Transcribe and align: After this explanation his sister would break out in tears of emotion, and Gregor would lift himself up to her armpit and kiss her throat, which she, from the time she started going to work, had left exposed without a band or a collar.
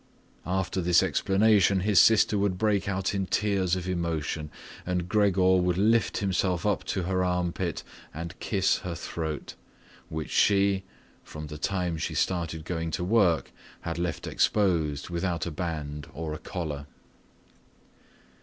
After 0.47 0.81
this 0.81 1.03
explanation 1.03 1.81
his 1.81 1.99
sister 2.01 2.35
would 2.35 2.57
break 2.57 2.89
out 2.89 3.13
in 3.13 3.27
tears 3.27 3.75
of 3.75 3.87
emotion, 3.87 4.49
and 4.83 5.07
Gregor 5.07 5.57
would 5.57 5.77
lift 5.77 6.17
himself 6.17 6.65
up 6.65 6.83
to 6.85 7.03
her 7.03 7.23
armpit 7.23 7.83
and 8.11 8.33
kiss 8.39 8.77
her 8.79 8.95
throat, 8.95 9.53
which 10.09 10.31
she, 10.31 10.83
from 11.23 11.45
the 11.45 11.59
time 11.59 11.99
she 11.99 12.15
started 12.15 12.65
going 12.65 12.89
to 12.89 13.03
work, 13.03 13.51
had 13.81 13.99
left 13.99 14.25
exposed 14.25 15.11
without 15.11 15.45
a 15.45 15.51
band 15.51 16.07
or 16.15 16.33
a 16.33 16.39
collar. 16.39 16.87